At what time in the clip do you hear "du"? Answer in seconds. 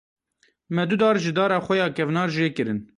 0.93-0.97